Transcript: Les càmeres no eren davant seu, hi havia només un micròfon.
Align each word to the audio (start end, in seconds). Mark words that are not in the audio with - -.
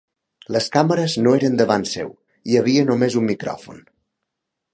Les 0.55 0.69
càmeres 0.75 1.17
no 1.25 1.33
eren 1.39 1.59
davant 1.59 1.85
seu, 1.91 2.09
hi 2.49 2.59
havia 2.63 2.87
només 2.89 3.19
un 3.23 3.29
micròfon. 3.35 3.79